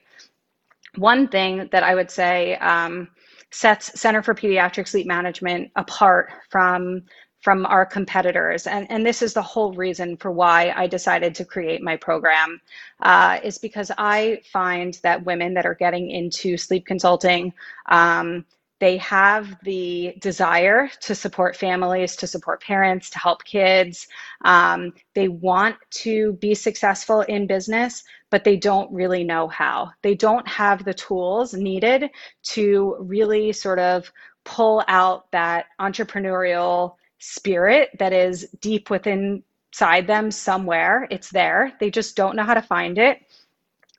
One 0.95 1.27
thing 1.27 1.67
that 1.71 1.83
I 1.83 1.95
would 1.95 2.11
say 2.11 2.55
um, 2.57 3.09
sets 3.51 3.99
Center 3.99 4.21
for 4.21 4.33
Pediatric 4.33 4.87
Sleep 4.87 5.07
Management 5.07 5.71
apart 5.75 6.31
from 6.49 7.03
from 7.41 7.65
our 7.67 7.85
competitors. 7.85 8.65
And, 8.67 8.89
and 8.89 9.05
this 9.05 9.21
is 9.21 9.33
the 9.33 9.41
whole 9.41 9.71
reason 9.73 10.17
for 10.17 10.31
why 10.31 10.73
I 10.75 10.87
decided 10.87 11.35
to 11.35 11.45
create 11.45 11.81
my 11.83 11.95
program, 11.95 12.59
uh, 13.03 13.39
is 13.43 13.57
because 13.59 13.91
I 13.97 14.41
find 14.51 14.99
that 15.03 15.23
women 15.23 15.53
that 15.53 15.65
are 15.65 15.75
getting 15.75 16.09
into 16.09 16.57
sleep 16.57 16.85
consulting, 16.85 17.53
um, 17.85 18.43
they 18.79 18.97
have 18.97 19.57
the 19.63 20.15
desire 20.19 20.89
to 21.01 21.15
support 21.15 21.55
families, 21.55 22.15
to 22.17 22.27
support 22.27 22.61
parents, 22.61 23.09
to 23.11 23.19
help 23.19 23.43
kids. 23.43 24.07
Um, 24.45 24.93
they 25.15 25.27
want 25.27 25.75
to 25.91 26.33
be 26.33 26.53
successful 26.53 27.21
in 27.21 27.47
business, 27.47 28.03
but 28.29 28.43
they 28.43 28.57
don't 28.57 28.91
really 28.91 29.23
know 29.23 29.47
how. 29.47 29.91
They 30.03 30.15
don't 30.15 30.47
have 30.47 30.83
the 30.85 30.93
tools 30.93 31.53
needed 31.53 32.09
to 32.43 32.97
really 32.99 33.51
sort 33.51 33.79
of 33.79 34.11
pull 34.43 34.83
out 34.87 35.31
that 35.31 35.65
entrepreneurial 35.79 36.95
spirit 37.19 37.89
that 37.97 38.13
is 38.13 38.47
deep 38.61 38.89
within 38.89 39.43
inside 39.77 40.07
them 40.07 40.31
somewhere. 40.31 41.07
It's 41.11 41.29
there. 41.29 41.73
They 41.79 41.91
just 41.91 42.15
don't 42.15 42.35
know 42.35 42.43
how 42.43 42.55
to 42.55 42.61
find 42.63 42.97
it. 42.97 43.19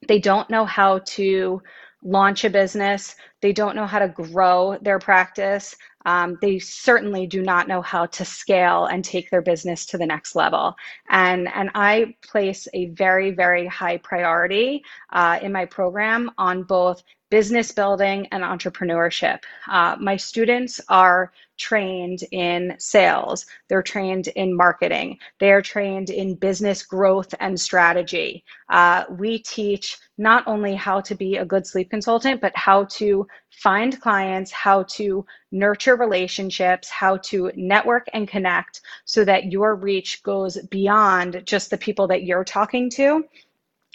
They 0.09 0.19
don't 0.19 0.51
know 0.51 0.65
how 0.65 1.01
to 1.01 1.63
launch 2.03 2.45
a 2.45 2.51
business. 2.51 3.15
They 3.41 3.53
don't 3.53 3.77
know 3.77 3.87
how 3.87 3.99
to 3.99 4.09
grow 4.09 4.79
their 4.83 4.99
practice. 4.99 5.77
Um, 6.07 6.39
they 6.41 6.59
certainly 6.59 7.27
do 7.27 7.43
not 7.43 7.69
know 7.69 7.83
how 7.83 8.07
to 8.07 8.25
scale 8.25 8.87
and 8.87 9.05
take 9.05 9.31
their 9.31 9.43
business 9.43 9.85
to 9.87 9.99
the 9.99 10.07
next 10.07 10.35
level. 10.35 10.75
And, 11.11 11.49
and 11.55 11.71
I 11.75 12.15
place 12.23 12.67
a 12.75 12.87
very, 12.87 13.31
very 13.31 13.67
high 13.67 13.99
priority 13.99 14.83
uh, 15.13 15.39
in 15.43 15.53
my 15.53 15.67
program 15.67 16.31
on 16.39 16.63
both 16.63 17.03
business 17.31 17.73
building 17.73 18.27
and 18.33 18.43
entrepreneurship. 18.43 19.41
Uh, 19.71 19.97
my 20.01 20.17
students 20.17 20.81
are 20.89 21.33
trained 21.59 22.21
in 22.31 22.75
sales, 22.79 23.45
they're 23.69 23.83
trained 23.83 24.29
in 24.29 24.57
marketing, 24.57 25.19
they're 25.41 25.61
trained 25.61 26.09
in 26.09 26.35
business 26.37 26.85
growth 26.85 27.35
and 27.41 27.61
strategy. 27.61 28.45
Uh, 28.71 29.05
we 29.11 29.41
teach 29.41 29.99
not 30.19 30.47
only 30.47 30.75
how 30.75 31.01
to 31.01 31.15
be 31.15 31.37
a 31.37 31.45
good 31.45 31.67
sleep 31.67 31.91
consultant, 31.91 32.41
but 32.41 32.57
how 32.57 32.85
to 32.85 33.27
find 33.51 34.01
clients, 34.01 34.53
how 34.53 34.85
to 34.85 35.27
nurture 35.51 35.97
relationships, 35.97 36.89
how 36.89 37.17
to 37.17 37.51
network 37.57 38.07
and 38.13 38.29
connect 38.29 38.81
so 39.05 39.25
that 39.25 39.51
your 39.51 39.75
reach 39.75 40.23
goes 40.23 40.59
beyond 40.71 41.43
just 41.45 41.71
the 41.71 41.79
people 41.79 42.07
that 42.07 42.23
you're 42.23 42.45
talking 42.45 42.89
to 42.89 43.25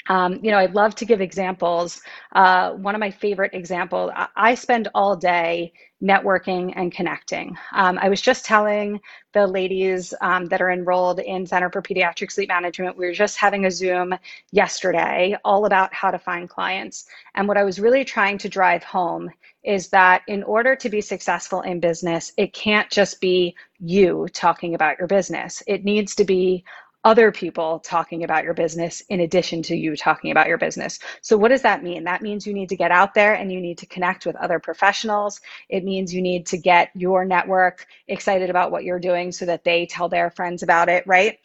um, 0.09 0.39
you 0.43 0.51
know, 0.51 0.57
I'd 0.57 0.75
love 0.75 0.95
to 0.95 1.05
give 1.05 1.21
examples. 1.21 2.01
Uh, 2.33 2.71
one 2.71 2.95
of 2.95 2.99
my 2.99 3.11
favorite 3.11 3.53
examples, 3.53 4.11
I, 4.15 4.27
I 4.35 4.55
spend 4.55 4.89
all 4.93 5.15
day 5.15 5.73
networking 6.03 6.73
and 6.75 6.91
connecting. 6.91 7.57
Um, 7.73 7.97
I 8.01 8.09
was 8.09 8.19
just 8.19 8.43
telling 8.43 8.99
the 9.31 9.47
ladies 9.47 10.13
um, 10.19 10.45
that 10.47 10.61
are 10.61 10.69
enrolled 10.69 11.19
in 11.19 11.45
Center 11.45 11.69
for 11.69 11.81
Pediatric 11.81 12.31
Sleep 12.31 12.49
Management, 12.49 12.97
we 12.97 13.05
were 13.05 13.13
just 13.13 13.37
having 13.37 13.65
a 13.65 13.71
Zoom 13.71 14.13
yesterday 14.51 15.37
all 15.45 15.65
about 15.65 15.93
how 15.93 16.11
to 16.11 16.19
find 16.19 16.49
clients. 16.49 17.05
And 17.35 17.47
what 17.47 17.57
I 17.57 17.63
was 17.63 17.79
really 17.79 18.03
trying 18.03 18.37
to 18.39 18.49
drive 18.49 18.83
home 18.83 19.29
is 19.63 19.87
that 19.89 20.23
in 20.27 20.43
order 20.43 20.75
to 20.75 20.89
be 20.89 20.99
successful 20.99 21.61
in 21.61 21.79
business, 21.79 22.33
it 22.37 22.53
can't 22.53 22.89
just 22.89 23.21
be 23.21 23.55
you 23.79 24.27
talking 24.33 24.75
about 24.75 24.99
your 24.99 25.07
business. 25.07 25.63
It 25.67 25.85
needs 25.85 26.15
to 26.15 26.25
be 26.25 26.65
other 27.03 27.31
people 27.31 27.79
talking 27.79 28.23
about 28.23 28.43
your 28.43 28.53
business 28.53 29.01
in 29.09 29.21
addition 29.21 29.61
to 29.63 29.75
you 29.75 29.95
talking 29.95 30.31
about 30.31 30.47
your 30.47 30.57
business. 30.57 30.99
So, 31.21 31.37
what 31.37 31.49
does 31.49 31.63
that 31.63 31.83
mean? 31.83 32.03
That 32.05 32.21
means 32.21 32.47
you 32.47 32.53
need 32.53 32.69
to 32.69 32.77
get 32.77 32.91
out 32.91 33.13
there 33.13 33.33
and 33.35 33.51
you 33.51 33.61
need 33.61 33.77
to 33.79 33.85
connect 33.87 34.25
with 34.25 34.35
other 34.37 34.59
professionals. 34.59 35.41
It 35.69 35.83
means 35.83 36.13
you 36.13 36.21
need 36.21 36.45
to 36.47 36.57
get 36.57 36.91
your 36.95 37.25
network 37.25 37.85
excited 38.07 38.49
about 38.49 38.71
what 38.71 38.83
you're 38.83 38.99
doing 38.99 39.31
so 39.31 39.45
that 39.45 39.63
they 39.63 39.85
tell 39.85 40.09
their 40.09 40.31
friends 40.31 40.63
about 40.63 40.89
it, 40.89 41.05
right? 41.07 41.39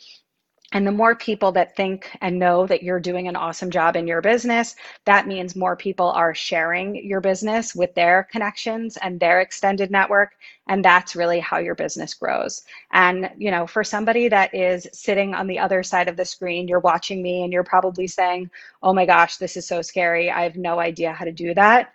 And 0.73 0.87
the 0.87 0.93
more 0.93 1.17
people 1.17 1.51
that 1.53 1.75
think 1.77 2.11
and 2.21 2.39
know 2.39 2.67
that 2.67 2.83
you're 2.83 3.01
doing 3.01 3.27
an 3.27 3.37
awesome 3.37 3.71
job 3.71 3.97
in 3.97 4.07
your 4.07 4.21
business, 4.21 4.77
that 5.07 5.27
means 5.27 5.57
more 5.57 5.77
people 5.77 6.11
are 6.11 6.35
sharing 6.35 6.95
your 6.95 7.23
business 7.23 7.75
with 7.75 7.95
their 7.95 8.29
connections 8.31 8.99
and 8.99 9.19
their 9.19 9.41
extended 9.41 9.91
network. 9.91 10.33
And 10.67 10.85
that's 10.85 11.17
really 11.17 11.41
how 11.41 11.57
your 11.57 11.75
business 11.75 12.13
grows. 12.13 12.65
And, 12.93 13.31
you 13.39 13.51
know, 13.51 13.67
for 13.67 13.83
somebody 13.83 14.29
that 14.29 14.55
is 14.55 14.87
sitting 14.93 15.35
on 15.35 15.47
the 15.47 15.59
other 15.59 15.83
side 15.83 16.09
of 16.09 16.19
the 16.19 16.25
screen, 16.27 16.69
you're 16.69 16.81
watching 16.81 17.23
me 17.23 17.45
and 17.45 17.53
you're 17.53 17.65
probably 17.65 18.07
saying, 18.07 18.51
oh 18.83 18.93
my 18.93 19.07
gosh, 19.07 19.39
this 19.39 19.57
is 19.57 19.67
so 19.67 19.81
scary. 19.81 20.31
I 20.31 20.43
have 20.43 20.57
no 20.57 20.79
idea 20.81 21.13
how 21.13 21.25
to 21.25 21.33
do 21.33 21.55
that 21.55 21.95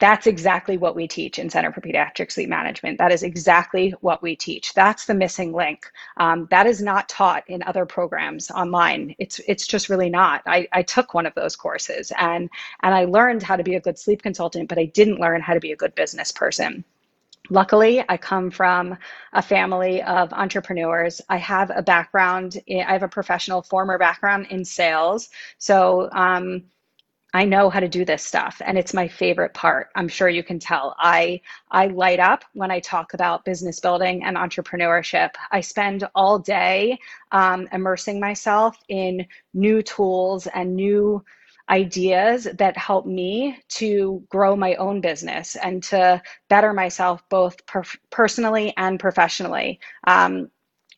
that's 0.00 0.26
exactly 0.26 0.76
what 0.76 0.96
we 0.96 1.06
teach 1.06 1.38
in 1.38 1.48
Center 1.48 1.72
for 1.72 1.80
Pediatric 1.80 2.32
Sleep 2.32 2.48
Management. 2.48 2.98
That 2.98 3.12
is 3.12 3.22
exactly 3.22 3.94
what 4.00 4.22
we 4.22 4.34
teach. 4.34 4.74
That's 4.74 5.06
the 5.06 5.14
missing 5.14 5.52
link. 5.52 5.90
Um, 6.16 6.48
that 6.50 6.66
is 6.66 6.82
not 6.82 7.08
taught 7.08 7.44
in 7.48 7.62
other 7.62 7.86
programs 7.86 8.50
online. 8.50 9.14
It's 9.18 9.40
it's 9.46 9.66
just 9.66 9.88
really 9.88 10.10
not. 10.10 10.42
I, 10.46 10.66
I 10.72 10.82
took 10.82 11.14
one 11.14 11.26
of 11.26 11.34
those 11.34 11.54
courses 11.54 12.12
and 12.18 12.50
and 12.82 12.94
I 12.94 13.04
learned 13.04 13.42
how 13.42 13.56
to 13.56 13.62
be 13.62 13.76
a 13.76 13.80
good 13.80 13.98
sleep 13.98 14.22
consultant, 14.22 14.68
but 14.68 14.78
I 14.78 14.86
didn't 14.86 15.20
learn 15.20 15.40
how 15.40 15.54
to 15.54 15.60
be 15.60 15.72
a 15.72 15.76
good 15.76 15.94
business 15.94 16.32
person. 16.32 16.84
Luckily, 17.50 18.02
I 18.08 18.16
come 18.16 18.50
from 18.50 18.96
a 19.34 19.42
family 19.42 20.02
of 20.02 20.32
entrepreneurs. 20.32 21.20
I 21.28 21.36
have 21.36 21.70
a 21.74 21.82
background, 21.82 22.58
I 22.70 22.90
have 22.90 23.02
a 23.02 23.08
professional 23.08 23.60
former 23.62 23.98
background 23.98 24.46
in 24.48 24.64
sales. 24.64 25.28
So, 25.58 26.08
um, 26.12 26.64
I 27.34 27.44
know 27.44 27.68
how 27.68 27.80
to 27.80 27.88
do 27.88 28.04
this 28.04 28.24
stuff 28.24 28.62
and 28.64 28.78
it's 28.78 28.94
my 28.94 29.08
favorite 29.08 29.54
part. 29.54 29.88
I'm 29.96 30.08
sure 30.08 30.28
you 30.30 30.44
can 30.44 30.60
tell. 30.60 30.96
I 30.98 31.40
I 31.70 31.88
light 31.88 32.20
up 32.20 32.44
when 32.54 32.70
I 32.70 32.80
talk 32.80 33.14
about 33.14 33.44
business 33.44 33.80
building 33.80 34.24
and 34.24 34.36
entrepreneurship. 34.38 35.30
I 35.52 35.60
spend 35.60 36.08
all 36.14 36.38
day 36.38 36.98
um, 37.32 37.68
immersing 37.72 38.20
myself 38.20 38.78
in 38.88 39.26
new 39.54 39.82
tools 39.82 40.46
and 40.48 40.76
new 40.76 41.24
ideas 41.70 42.48
that 42.58 42.76
help 42.76 43.06
me 43.06 43.58
to 43.68 44.22
grow 44.30 44.56
my 44.56 44.76
own 44.76 45.00
business 45.00 45.56
and 45.56 45.82
to 45.84 46.22
better 46.50 46.72
myself 46.74 47.22
both 47.30 47.64
per- 47.66 47.84
personally 48.10 48.74
and 48.76 49.00
professionally. 49.00 49.80
Um, 50.06 50.50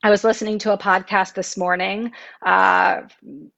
I 0.07 0.11
was 0.11 0.23
listening 0.23 0.61
to 0.61 0.73
a 0.73 0.79
podcast 0.79 1.35
this 1.35 1.57
morning 1.57 2.13
uh, 2.43 3.01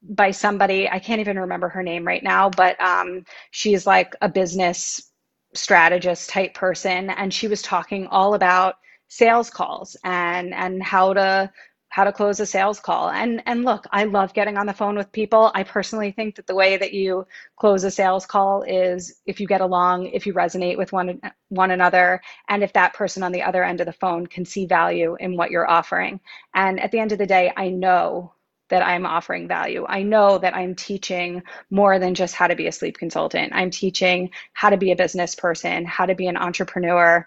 by 0.00 0.30
somebody, 0.30 0.88
I 0.88 0.98
can't 0.98 1.20
even 1.20 1.38
remember 1.38 1.68
her 1.68 1.82
name 1.82 2.06
right 2.06 2.22
now, 2.22 2.48
but 2.48 2.80
um, 2.80 3.26
she's 3.50 3.86
like 3.86 4.16
a 4.22 4.30
business 4.30 5.12
strategist 5.52 6.30
type 6.30 6.54
person. 6.54 7.10
And 7.10 7.34
she 7.34 7.48
was 7.48 7.60
talking 7.60 8.06
all 8.06 8.32
about 8.32 8.76
sales 9.08 9.50
calls 9.50 9.94
and 10.04 10.54
and 10.54 10.82
how 10.82 11.12
to 11.12 11.52
how 11.90 12.04
to 12.04 12.12
close 12.12 12.40
a 12.40 12.46
sales 12.46 12.80
call. 12.80 13.10
And 13.10 13.42
and 13.46 13.64
look, 13.64 13.86
I 13.92 14.04
love 14.04 14.34
getting 14.34 14.56
on 14.56 14.66
the 14.66 14.72
phone 14.72 14.96
with 14.96 15.12
people. 15.12 15.50
I 15.54 15.62
personally 15.62 16.12
think 16.12 16.36
that 16.36 16.46
the 16.46 16.54
way 16.54 16.76
that 16.76 16.92
you 16.92 17.26
close 17.56 17.84
a 17.84 17.90
sales 17.90 18.26
call 18.26 18.62
is 18.62 19.20
if 19.26 19.40
you 19.40 19.46
get 19.46 19.60
along, 19.60 20.06
if 20.06 20.26
you 20.26 20.34
resonate 20.34 20.78
with 20.78 20.92
one 20.92 21.20
one 21.48 21.70
another, 21.70 22.20
and 22.48 22.62
if 22.62 22.72
that 22.74 22.94
person 22.94 23.22
on 23.22 23.32
the 23.32 23.42
other 23.42 23.64
end 23.64 23.80
of 23.80 23.86
the 23.86 23.92
phone 23.92 24.26
can 24.26 24.44
see 24.44 24.66
value 24.66 25.16
in 25.20 25.36
what 25.36 25.50
you're 25.50 25.70
offering. 25.70 26.20
And 26.54 26.80
at 26.80 26.90
the 26.92 26.98
end 26.98 27.12
of 27.12 27.18
the 27.18 27.26
day, 27.26 27.52
I 27.56 27.68
know 27.70 28.34
that 28.68 28.82
I'm 28.82 29.06
offering 29.06 29.48
value. 29.48 29.86
I 29.88 30.02
know 30.02 30.38
that 30.38 30.54
I'm 30.54 30.74
teaching 30.74 31.42
more 31.70 31.98
than 31.98 32.14
just 32.14 32.34
how 32.34 32.46
to 32.46 32.56
be 32.56 32.66
a 32.66 32.72
sleep 32.72 32.98
consultant. 32.98 33.52
I'm 33.54 33.70
teaching 33.70 34.30
how 34.52 34.70
to 34.70 34.76
be 34.76 34.92
a 34.92 34.96
business 34.96 35.34
person, 35.34 35.84
how 35.86 36.06
to 36.06 36.14
be 36.14 36.26
an 36.26 36.36
entrepreneur, 36.36 37.26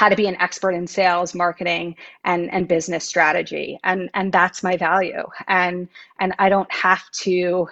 how 0.00 0.08
to 0.08 0.16
be 0.16 0.26
an 0.26 0.40
expert 0.40 0.70
in 0.70 0.86
sales 0.86 1.34
marketing 1.34 1.94
and 2.24 2.50
and 2.54 2.66
business 2.66 3.04
strategy. 3.04 3.78
And 3.84 4.08
and 4.14 4.32
that's 4.32 4.62
my 4.62 4.74
value. 4.78 5.24
And 5.46 5.88
and 6.20 6.32
i 6.38 6.48
don't 6.48 6.72
have 6.72 7.04
to 7.24 7.68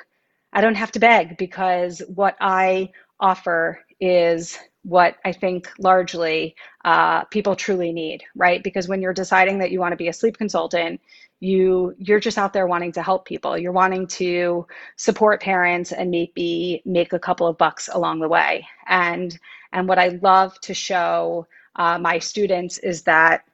i 0.52 0.60
don't 0.60 0.74
have 0.74 0.92
to 0.92 1.00
beg 1.00 1.38
because 1.38 2.02
what 2.14 2.36
i 2.38 2.90
offer 3.18 3.80
is 3.98 4.58
what 4.82 5.16
i 5.24 5.32
think 5.32 5.70
largely 5.78 6.54
uh, 6.84 7.24
people 7.36 7.56
truly 7.56 7.92
need 7.92 8.22
right? 8.36 8.62
Because 8.62 8.88
when 8.88 9.00
you're 9.00 9.22
deciding 9.24 9.58
that 9.60 9.70
you 9.70 9.80
want 9.80 9.92
to 9.92 10.04
be 10.04 10.08
a 10.08 10.12
sleep 10.20 10.36
consultant 10.36 11.00
you 11.40 11.94
you're 11.98 12.20
just 12.28 12.36
out 12.36 12.52
there 12.52 12.66
wanting 12.66 12.92
to 12.92 13.02
help 13.02 13.24
people. 13.24 13.56
You're 13.56 13.80
wanting 13.82 14.06
to 14.22 14.66
support 14.96 15.40
parents 15.40 15.92
and 15.92 16.10
maybe 16.10 16.82
make 16.84 17.12
a 17.14 17.24
couple 17.26 17.46
of 17.46 17.56
bucks 17.56 17.88
along 17.90 18.20
the 18.20 18.28
way. 18.28 18.66
And 18.86 19.38
and 19.72 19.88
what 19.88 19.98
i 19.98 20.08
love 20.30 20.60
to 20.68 20.74
show 20.74 21.46
uh, 21.78 21.98
my 21.98 22.18
students 22.18 22.78
is 22.78 23.02
that 23.02 23.44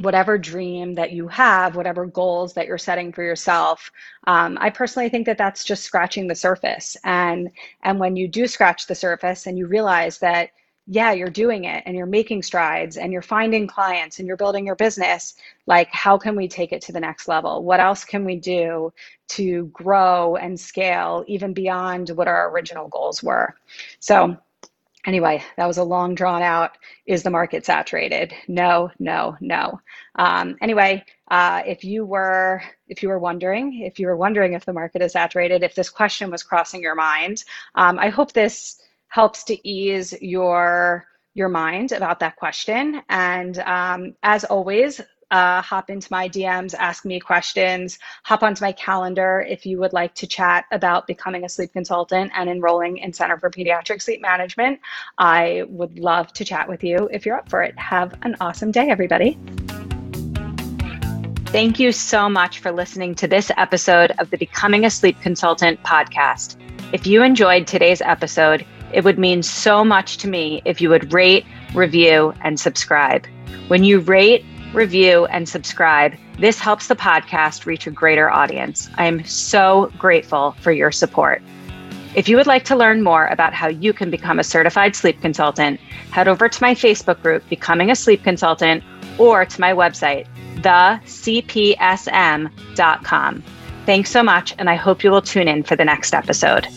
whatever 0.00 0.38
dream 0.38 0.94
that 0.94 1.12
you 1.12 1.28
have, 1.28 1.76
whatever 1.76 2.06
goals 2.06 2.54
that 2.54 2.66
you're 2.66 2.78
setting 2.78 3.12
for 3.12 3.22
yourself, 3.22 3.90
um, 4.26 4.56
I 4.60 4.70
personally 4.70 5.10
think 5.10 5.26
that 5.26 5.38
that's 5.38 5.64
just 5.64 5.84
scratching 5.84 6.26
the 6.26 6.34
surface. 6.34 6.96
And 7.04 7.50
and 7.82 8.00
when 8.00 8.16
you 8.16 8.26
do 8.26 8.46
scratch 8.46 8.86
the 8.86 8.94
surface 8.94 9.46
and 9.46 9.58
you 9.58 9.66
realize 9.66 10.18
that 10.18 10.50
yeah, 10.86 11.12
you're 11.12 11.30
doing 11.30 11.64
it 11.64 11.82
and 11.86 11.96
you're 11.96 12.06
making 12.06 12.42
strides 12.42 12.96
and 12.96 13.12
you're 13.12 13.22
finding 13.22 13.68
clients 13.68 14.18
and 14.18 14.26
you're 14.26 14.36
building 14.36 14.66
your 14.66 14.74
business, 14.74 15.34
like 15.66 15.88
how 15.92 16.18
can 16.18 16.34
we 16.34 16.48
take 16.48 16.72
it 16.72 16.82
to 16.82 16.92
the 16.92 16.98
next 16.98 17.28
level? 17.28 17.62
What 17.62 17.78
else 17.78 18.04
can 18.04 18.24
we 18.24 18.36
do 18.36 18.92
to 19.28 19.66
grow 19.66 20.36
and 20.36 20.58
scale 20.58 21.24
even 21.28 21.52
beyond 21.52 22.10
what 22.10 22.26
our 22.26 22.50
original 22.50 22.88
goals 22.88 23.22
were? 23.22 23.54
So 24.00 24.36
anyway, 25.06 25.42
that 25.56 25.66
was 25.66 25.78
a 25.78 25.84
long 25.84 26.14
drawn 26.14 26.42
out. 26.42 26.78
Is 27.06 27.22
the 27.22 27.30
market 27.30 27.64
saturated? 27.64 28.34
No, 28.48 28.90
no, 28.98 29.36
no. 29.40 29.80
Um, 30.16 30.56
anyway, 30.60 31.04
uh, 31.30 31.62
if 31.66 31.84
you 31.84 32.04
were 32.04 32.62
if 32.88 33.02
you 33.02 33.08
were 33.08 33.18
wondering 33.18 33.82
if 33.82 33.98
you 33.98 34.06
were 34.06 34.16
wondering 34.16 34.52
if 34.52 34.64
the 34.64 34.72
market 34.72 35.02
is 35.02 35.12
saturated, 35.12 35.62
if 35.62 35.74
this 35.74 35.90
question 35.90 36.30
was 36.30 36.42
crossing 36.42 36.82
your 36.82 36.94
mind, 36.94 37.44
um, 37.74 37.98
I 37.98 38.08
hope 38.08 38.32
this 38.32 38.80
helps 39.08 39.44
to 39.44 39.68
ease 39.68 40.14
your 40.20 41.06
your 41.34 41.48
mind 41.48 41.92
about 41.92 42.20
that 42.20 42.36
question. 42.36 43.02
And 43.08 43.58
um, 43.60 44.14
as 44.22 44.44
always, 44.44 45.00
uh, 45.32 45.62
hop 45.62 45.88
into 45.88 46.06
my 46.10 46.28
DMs, 46.28 46.74
ask 46.78 47.04
me 47.06 47.18
questions, 47.18 47.98
hop 48.22 48.42
onto 48.42 48.62
my 48.62 48.70
calendar 48.72 49.44
if 49.48 49.64
you 49.64 49.78
would 49.80 49.94
like 49.94 50.14
to 50.14 50.26
chat 50.26 50.66
about 50.70 51.06
becoming 51.06 51.44
a 51.44 51.48
sleep 51.48 51.72
consultant 51.72 52.30
and 52.36 52.50
enrolling 52.50 52.98
in 52.98 53.14
Center 53.14 53.38
for 53.38 53.50
Pediatric 53.50 54.02
Sleep 54.02 54.20
Management. 54.20 54.78
I 55.16 55.64
would 55.68 55.98
love 55.98 56.32
to 56.34 56.44
chat 56.44 56.68
with 56.68 56.84
you 56.84 57.08
if 57.10 57.24
you're 57.24 57.36
up 57.36 57.48
for 57.48 57.62
it. 57.62 57.76
Have 57.78 58.14
an 58.22 58.36
awesome 58.40 58.70
day, 58.70 58.90
everybody. 58.90 59.38
Thank 61.46 61.80
you 61.80 61.92
so 61.92 62.28
much 62.28 62.60
for 62.60 62.70
listening 62.70 63.14
to 63.16 63.26
this 63.26 63.50
episode 63.56 64.12
of 64.18 64.30
the 64.30 64.36
Becoming 64.36 64.84
a 64.84 64.90
Sleep 64.90 65.18
Consultant 65.22 65.82
podcast. 65.82 66.56
If 66.92 67.06
you 67.06 67.22
enjoyed 67.22 67.66
today's 67.66 68.02
episode, 68.02 68.66
it 68.92 69.02
would 69.04 69.18
mean 69.18 69.42
so 69.42 69.82
much 69.82 70.18
to 70.18 70.28
me 70.28 70.60
if 70.66 70.82
you 70.82 70.90
would 70.90 71.14
rate, 71.14 71.46
review, 71.74 72.34
and 72.42 72.60
subscribe. 72.60 73.26
When 73.68 73.84
you 73.84 74.00
rate, 74.00 74.44
review, 74.74 75.26
and 75.26 75.48
subscribe. 75.48 76.14
This 76.38 76.58
helps 76.58 76.88
the 76.88 76.96
podcast 76.96 77.66
reach 77.66 77.86
a 77.86 77.90
greater 77.90 78.30
audience. 78.30 78.88
I 78.96 79.06
am 79.06 79.24
so 79.24 79.92
grateful 79.98 80.52
for 80.60 80.72
your 80.72 80.92
support. 80.92 81.42
If 82.14 82.28
you 82.28 82.36
would 82.36 82.46
like 82.46 82.64
to 82.66 82.76
learn 82.76 83.02
more 83.02 83.26
about 83.26 83.54
how 83.54 83.68
you 83.68 83.92
can 83.94 84.10
become 84.10 84.38
a 84.38 84.44
certified 84.44 84.94
sleep 84.94 85.20
consultant, 85.22 85.80
head 86.10 86.28
over 86.28 86.48
to 86.48 86.62
my 86.62 86.74
Facebook 86.74 87.22
group, 87.22 87.48
Becoming 87.48 87.90
a 87.90 87.96
Sleep 87.96 88.22
Consultant, 88.22 88.84
or 89.18 89.46
to 89.46 89.60
my 89.60 89.72
website, 89.72 90.26
thecpsm.com. 90.56 91.82
Thanks 93.86 94.10
so 94.10 94.22
much, 94.22 94.54
and 94.58 94.70
I 94.70 94.74
hope 94.74 95.02
you 95.02 95.10
will 95.10 95.22
tune 95.22 95.48
in 95.48 95.62
for 95.62 95.74
the 95.74 95.84
next 95.84 96.14
episode. 96.14 96.68